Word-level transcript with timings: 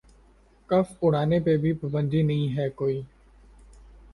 کف 0.69 0.87
اُڑانے 1.01 1.39
پہ 1.45 1.55
بھی 1.61 1.73
پابندی 1.81 2.21
نہیں 2.21 2.57
ہے 2.57 2.69
کوئی 2.77 3.01